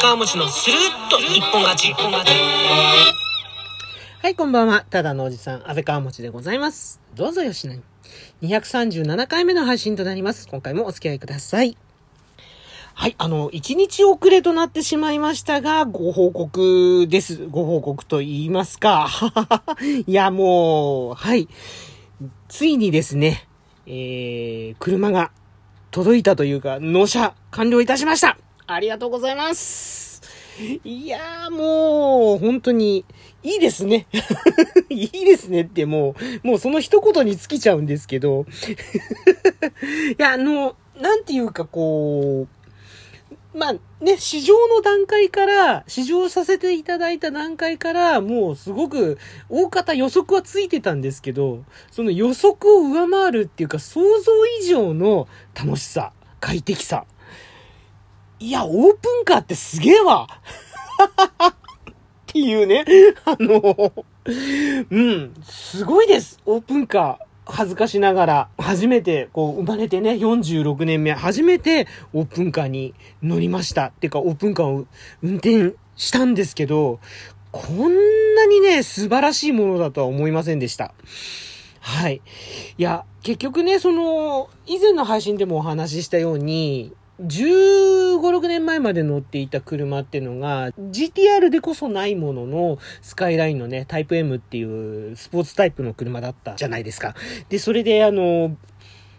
[0.00, 1.90] 川餅のスルッと一本勝ち。
[1.90, 2.32] 一本勝ち。
[4.22, 4.86] はい、こんばんは。
[4.88, 7.02] ただのおじさん、安倍川持でございます。
[7.14, 7.82] どうぞよしなに。
[8.40, 10.48] 237回目の配信となります。
[10.48, 11.76] 今回もお付き合いください。
[12.94, 17.46] はい、あの、1日遅れとなってしまいましたが、ご報告です。
[17.48, 19.10] ご報告と言いますか。
[20.06, 21.46] いや、もう、はい。
[22.48, 23.46] ついにですね、
[23.86, 25.30] えー、車が
[25.90, 28.38] 届いたというか、納車完了いたしました
[28.74, 30.22] ありがとうございます
[30.84, 33.04] いやーもう、本当に、
[33.42, 34.06] いいですね。
[34.90, 38.44] いいですねってもう、もうその一言に尽きちゃうんですけど。
[40.18, 42.46] いや、あの、なんていうかこ
[43.54, 57.06] う、まあね、試乗の段階から、試乗させていただいた段階から、もうすごく大方予測はついてたんですけど、その予測を上回るっていうか想像以上の楽しさ、快適さ。
[58.42, 60.26] いや、オープンカーってすげえわ
[61.46, 61.54] っ
[62.26, 62.86] ていうね、
[63.26, 63.92] あの、
[64.90, 67.30] うん、すごいです、オープンカー。
[67.44, 73.86] 恥ずかしながら、初めて、こう、生まれてね、46年目、初めてオープンカーに乗りました。
[73.86, 74.86] っていうか、オープンカーを
[75.22, 77.00] 運転したんですけど、
[77.50, 80.94] こんなにね、素晴らしいものだとは思いませんでした。
[81.80, 82.22] はい。
[82.78, 97.14] いや、結局ね、その、以前の配信でもお話ししたように、15、6年前まで乗っていた車っていうのが、GTR でこそないものの、スカイラインのね、タイプ M っていうスポーツタイプの車だったじゃないですか。
[97.48, 98.56] で、それであの、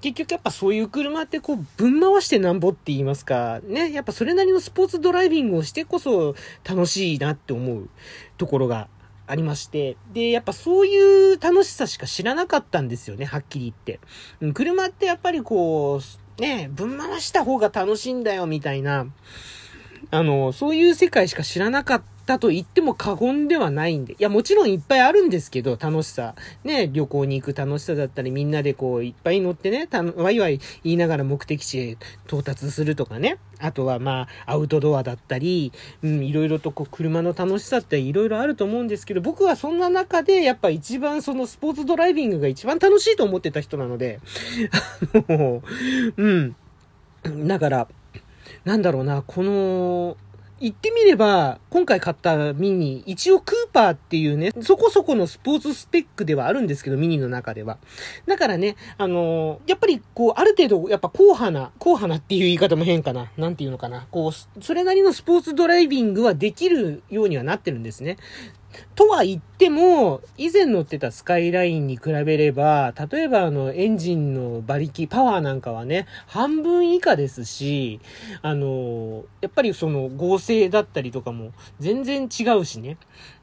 [0.00, 7.88] 結局やっぱそういう車ってこう、ぶん回してなんぼって言いますか、ね、やっぱそれなりのスポーツドライビングをしてこそ楽しいなって思う
[8.36, 8.88] ところが
[9.26, 9.96] ありまして。
[10.12, 14.00] で、やっぱそういう楽しさしか知らなかったんですよね、はっきり言って。
[14.40, 19.06] うん車ってやっぱりこう、ね、ぶん回した方が楽しいんだよ、みたいな、
[20.10, 24.14] あの、そういう世界しか知らなかったと言っても過言ではないんで。
[24.14, 26.34] いや、もちろんいっぱいあるんですけど、楽しさ。
[26.64, 33.38] ね、旅行に行く楽しさだったり、みんなでこう、いっぱい乗ってね、たワイワイ言いながら目的地へ到達するとかね。
[33.60, 35.72] あとはまあ、アウトドアだったり、
[36.02, 44.20] うん、いろいろとこう、車の楽しさっていろいろあると思うんですけど、僕はそんな中で、やっぱ一番そのスポーツドライビングが一番楽しいと思ってた人なので、
[45.28, 45.62] あの、
[46.16, 46.56] うん。
[47.46, 47.88] だから、
[48.64, 50.16] なんだろうな、この、
[50.64, 57.76] 言ってみれば、今回買ったミニ、一応クーパーっていうね、そこそこのスポーツスペックではあるんですけど、ミニの中では。
[58.26, 63.30] だからね、あのやっぱりこう、ある程度、やっぱ硬派な、硬派なっていう言い方も変かな。
[63.36, 64.06] なんていうのかな。
[64.10, 68.16] こう、それなりのスポーツドライビングはできるようにはなってるんですね。
[68.94, 78.00] とは言っても、以前乗ってたスカイラインに比べれば、例えばあの、エンジンの馬力、パワーなんかはね、半分以下ですし、
[78.42, 82.96] あの、やっぱりその合成だったりとかも全然違うしね。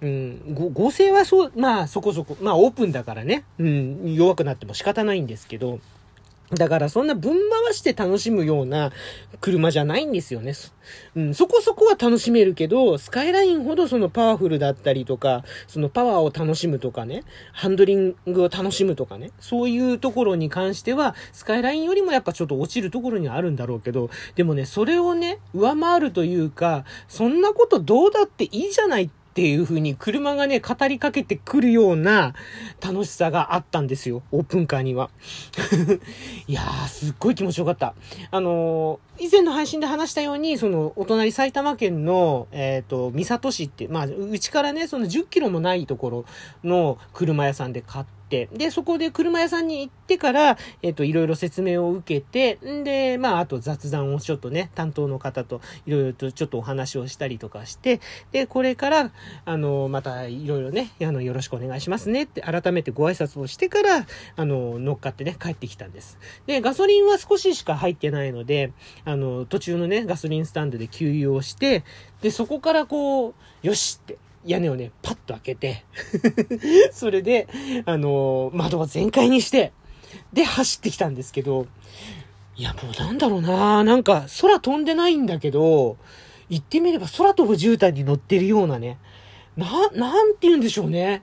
[0.00, 5.80] うん、合成はそう、まあそこそこ、まあオープンだからね、うん、弱くなっても仕方ないんですけど、
[6.54, 8.90] だからそんなぶん回して楽しむような
[9.40, 10.54] 車じゃないんですよね。
[11.14, 32.34] うん、そこそこは楽しめるけど、スカイラインほどそのパワフルだったりとか、そのパワーを楽しむとかね、ハンドリングを楽しむとかね、そういうところに関しては、スカイラインよりもやっぱちょっと落ちるところにはあるんだろうけど、でもね、それをね、上回るというか、そんなことどうだっていいじゃないってていう風に車がね、語りかけてくるような
[32.84, 34.24] 楽しさがあったんですよ。
[34.32, 35.10] オープンカーには。
[36.48, 37.94] いやー、すっごい気持ちよかった。
[38.32, 46.24] あのー以前の配信で話したように、その、お隣埼玉県の、えっ、と、三郷市って、まあ、うちからね、その10キロもないところ
[46.62, 58.00] の車屋さんで買って、で、そこで車屋さんに行ってから、えっ、と、いろいろ説明を受けて、んで、まあ、あと雑談をちょっとね、担当の方といろいろとちょっとお話をしたりとかして、
[58.32, 59.12] で、これから、
[59.44, 64.06] あの、またいろいろね、あの、よろしくお願いしますねって改めてご挨拶をしてから、
[64.36, 66.18] あの、乗っかってね、帰ってきたんです。
[66.46, 68.72] で、ガソリンは少ししか入ってないので、
[69.04, 71.84] あの、途中のね、ガソリンスタンドで給油をして、
[72.20, 75.84] で、そこからこう、よしって、屋根をね、パッと開けて、
[76.90, 77.46] それで、
[77.84, 79.72] あの、窓を全開にして、
[80.32, 81.66] で、走ってきたんですけど、
[82.56, 85.98] いや、もうなんだろうななんか、空飛んでないんだけど、
[86.48, 88.98] 言ってみれば空飛ぶ絨毯に乗ってるようなね、
[89.56, 91.22] な、なんて言うんでしょうね。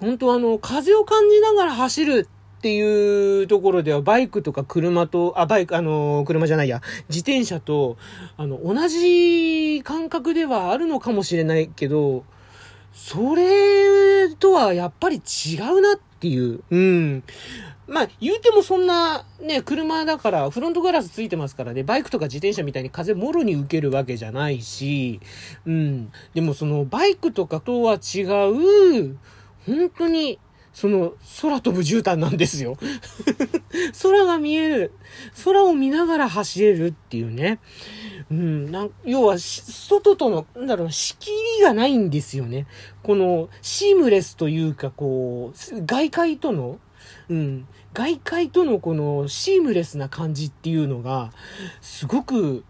[0.00, 2.28] 本当あの、風を感じながら走る
[2.58, 7.96] っていうところでは、バイクとか車と、あ、バイク、あの、車じゃないや、自転車と、
[8.36, 12.24] あの、同じ感覚ではあるのかもしれないけど、
[12.92, 17.24] それとはやっぱり違うなっていう、うん。
[17.88, 25.20] まあ、言うてもそんな、ね、車だから、フロントガラスついてますからね、バイクとか自転車みたいに風もろに受けるわけじゃないし、
[25.66, 26.12] うん。
[26.32, 29.18] でもその、バイクとかとは違う、
[29.66, 30.38] 本当に、
[30.72, 32.78] その、空飛ぶ絨毯なんですよ。
[34.02, 34.92] 空が見える。
[35.44, 37.58] 空を見ながら走れるっていうね。
[38.30, 42.66] うん、なん要は、外との、なんだろう、仕切りがないんですよね。
[43.02, 46.78] この、シームレスというか、こう、外界との、
[47.28, 51.32] うん、外界とのこのシームレスな感じっていうのが、
[51.80, 52.64] すごく、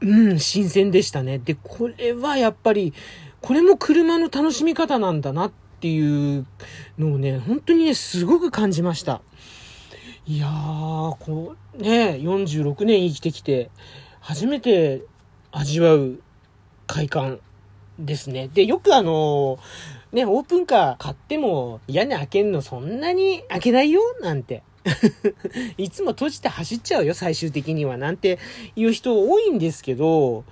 [0.00, 1.38] うん、新鮮でしたね。
[1.38, 2.92] で、これはやっぱり、
[3.40, 6.46] これも車の楽しみ方なんだなっていう
[6.98, 9.20] のをね、本当にね、すごく感じました。
[10.26, 13.70] いやー、こう、ね、46年生きてきて、
[14.26, 15.02] 初めて
[15.52, 16.18] 味わう
[16.86, 17.40] 快感
[17.98, 18.48] ですね。
[18.48, 19.58] で、よくあの、
[20.12, 24.62] ね、オープンカー買っても屋根開けんのそんなに開けないよなんて。
[25.76, 27.98] いつも閉じて走っちゃうよ、最終的には。
[27.98, 28.38] なんて
[28.76, 30.44] 言う人多いんですけど、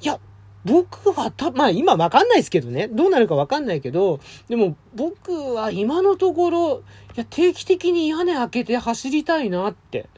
[0.00, 0.20] いや、
[0.64, 2.88] 僕はた、まあ今わかんないですけどね。
[2.88, 6.82] どうなるかわかんないけど、でも僕は今のところ、
[7.16, 10.08] いや、定期的に屋根開けて走りたいなって、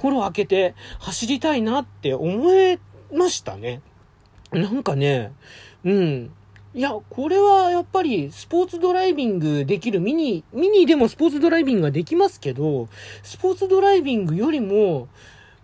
[0.00, 2.78] フォロー開けて走りたいなって思え
[3.12, 3.80] ましたね。
[4.52, 5.32] なんかね、
[5.84, 6.30] うん。
[6.74, 12.88] いや、これはやっぱりスポーツドライビングできるミニ、ミニでもスポーツドライビングができますけど、
[13.22, 15.08] スポーツドライビングよりも、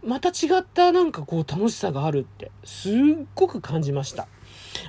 [0.04, 2.94] また違ったなんかこう楽しさがあるって、すっ
[3.34, 4.28] ごく感じました。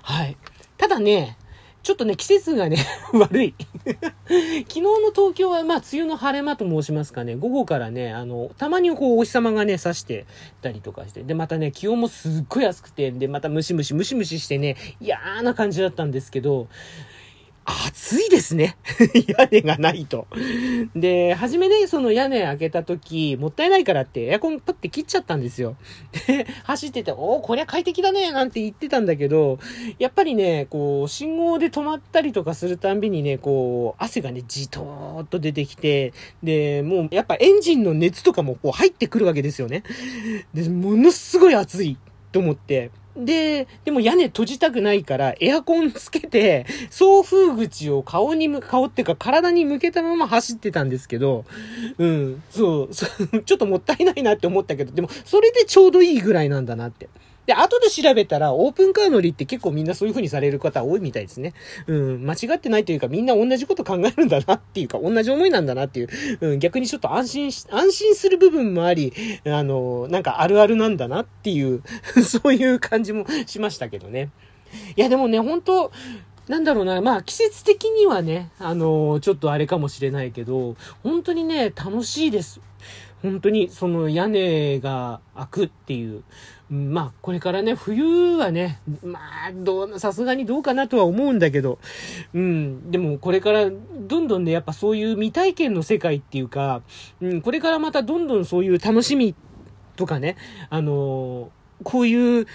[0.04, 0.38] はい。
[0.78, 1.38] ただね、
[1.84, 2.78] ちょっとね、季節がね、
[3.14, 3.56] 悪い。
[3.86, 10.28] 昨日の東京は、まあ、梅雨の晴れ間と申しますかね、午後からね、あの、たまにこう、お日様がね、差して
[10.62, 16.68] たりとかして、で、またね、気温もすっごい安くて、で、またムシムシ、ムシムシしてね、嫌な感じだったんですけど、
[17.88, 18.78] 暑いですね。
[19.28, 20.28] 屋根がないと。
[20.96, 25.76] で、初めね、その屋根開けた時、もったいないからってエアコンパッて切っちゃったんですよ。
[26.28, 29.60] で、走ってて、おお、こりゃ快適だね、なんて言ってたんだけど、
[30.00, 36.14] やっぱりね、こう、信号で止まったりとかするたんびにね、こう、汗がね、じとーっと出てきて、
[36.44, 39.84] で、もう、やっぱエンジンの熱とかもこう入ってくるわけですよね。
[40.54, 41.98] で、ものすごい暑い
[42.32, 51.46] と思って、で、でも屋根閉じたくないから、エアコンつけて、送風口を顔にむ、顔っていうか体に向けたまま走ってたんですけど、
[51.98, 57.10] うん、そう、そう、 ちょっともったいないなって思ったけど、でも、それでちょうどいいぐらいなんだなって。
[57.52, 61.54] で、後で調べたら、オープンカー乗りって結構みんなそういう風にされる方多いみたいですね。
[61.86, 66.10] うん、間違ってないというか、みんな同じこと考えるんだなっていうか、同じ思いなんだなっていう、
[66.40, 69.12] うん、逆にちょっと安心し、安心する部分もあり、
[69.46, 71.84] あの、なんかあるあるなんだなっていう、
[72.24, 74.30] そういう感じもしましたけどね。
[74.96, 75.92] いや、でもね、本当
[76.48, 82.62] なんだろうな、まあ季節的にはね、あのちょっとあれかもしれないけど、本当にね、楽しいです。
[83.22, 86.24] 本当にその屋根が開くっていう。
[86.72, 91.80] まあ、これからね、冬はね、まあ、どう、さすがにどうかなとは思うんだけど、
[92.34, 96.82] うん、でもこれからどんどんね、やっぱそういう未体験の世界っていうか、
[97.20, 99.36] うん、これからまたどんどんそういう楽しみ
[99.98, 100.38] とかね、
[100.70, 101.52] あの
[101.84, 102.48] こういう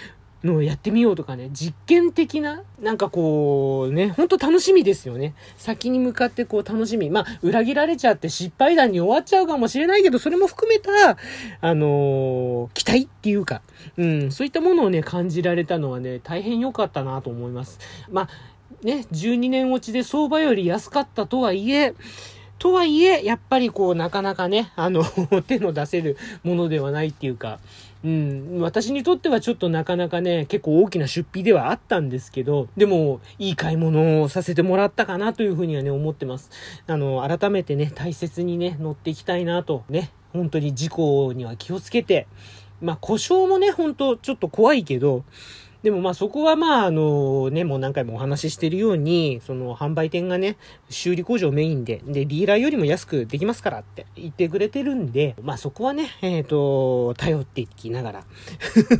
[0.43, 5.33] のをやってみようとかね、実験的な、なんかこう、ね、ほんと楽しみですよね。
[5.57, 7.09] 先に向かってこう楽しみ。
[7.09, 11.17] まあ、裏切られちゃって失敗談に終わっちゃうかもしれないけど、それも含めた、
[11.61, 13.61] あのー、期待っていうか、
[13.97, 17.79] うん、そういったものをね、感じられたのはね、大変良かったなと思います。
[18.11, 18.29] まあ、
[18.83, 21.95] ね、12年落ちで相場より安かったとはいえ、
[22.59, 25.03] とはいえ、やっぱりこう、なかなかね、あの
[25.47, 27.59] 手の出せるものではないっていうか、
[28.03, 36.51] うん、私にとってはちょっとなかなかね、結構大きな出費ではあったんですけど、でも、いい買い物をさせてもらったかなというふうにはね、思ってます。
[36.85, 42.27] あの、改めてね、大切にね、乗っていきたいなと、ね、本当に事故には気をつけて、
[42.81, 45.23] まあ、故障もね、ほんとちょっと怖いけど、
[45.83, 50.57] でもまあそこはまああのね、もう何回もお話ししてるように、その販売店がね、
[50.89, 58.25] 修理工場メインで、で、ディーラーよりも安くできますからって言ってくれてるんで、まあそこはね、えっ、ー、と、頼っていきながら。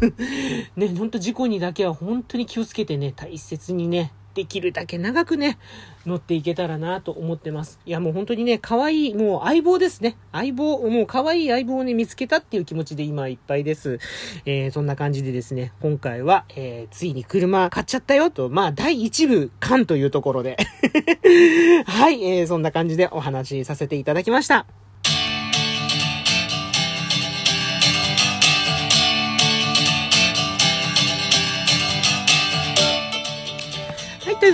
[0.78, 5.58] ね、ほんと事故にだけは本当に気をつけてね、大切にね、できるだけ長くね、
[6.06, 7.79] 乗っていけたらなと思ってます。
[7.88, 10.15] いやもう本当にね、可愛い、もう相棒ですね。
[10.32, 14.00] 相棒、もう可愛い相棒をね、見つけたっていう気持ちで今いっぱいです。
[14.46, 20.56] えー、そんな感じでですね、今回は、えー、ついに車買っちゃったよと、まあ、第1部、缶というところで
[21.88, 24.67] はい、えー、そんな感じでお話しさせていただきました。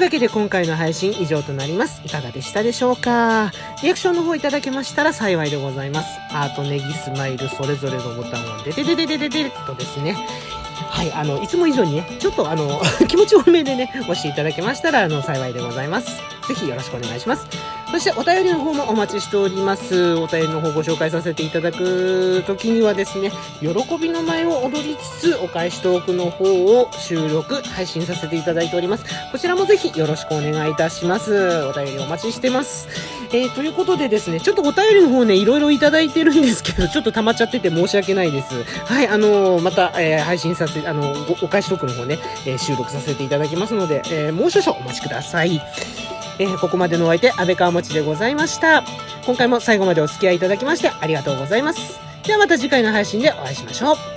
[0.04, 2.02] わけで今回の配信以上となります。
[2.06, 3.52] いかがでしたでしょうか？
[3.82, 6.20] リアクションの方いただけましたら幸いでございます。
[6.30, 10.14] ハート、ネギ、スマイル、それぞれのボタンをデデデデデデデとですね。
[10.90, 16.08] はい、あの、いつも以上にね、ちょっとあの、 気持ち多めでね、押していただけましたら、あの、幸いでございます。
[16.48, 17.48] ぜひよろしくお願いします。
[17.94, 20.16] そしてお便りの方もお待ちしております。
[20.16, 23.70] お便りの方ご紹介させていただく時にはですね、喜
[24.00, 29.06] びの舞を踊りつつ、お返しトークの方を収録、配信させていただいております。
[29.32, 31.68] こちらもぜひよろしくお願いいたします。
[31.68, 32.88] お便りお待ちしてます。
[33.32, 38.64] えー、ということでですね、ちょっとお便りの方ね、いろいろいただいてるんですけど、ちょっと溜まっちゃってて申し訳ないです。
[38.86, 45.62] はい、あのーまた、えー配信させ、あのお返しトークの方ね、え収録させていただきますので、えもう少々お待ちください。
[46.40, 48.84] えーここまでのお相手、安倍川持ちでございました。
[49.26, 52.00] 今回も最後までお付き合いいただきましてありがとうございます。
[52.26, 54.13] ではまた次回の配信でお会いしましょう。